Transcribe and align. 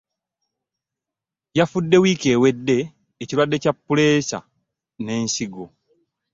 Yafudde 1.57 1.95
wiiki 2.03 2.27
ewedde 2.35 2.77
ekirwadde 3.21 3.57
kya 3.63 3.73
Puleesa 3.85 4.39
n'ensigo. 5.03 5.65